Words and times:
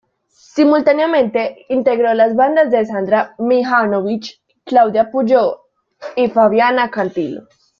Simultáneamente 0.53 1.67
integró 1.69 2.15
las 2.15 2.35
bandas 2.35 2.71
de 2.71 2.83
Sandra 2.87 3.35
Mihanovich, 3.37 4.41
Claudia 4.65 5.11
Puyó 5.11 5.65
y 6.15 6.27
Fabiana 6.27 6.89
Cantilo. 6.89 7.47